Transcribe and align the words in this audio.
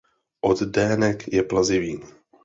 Oddenek 0.47 1.27
je 1.33 1.43
plazivý. 1.43 1.93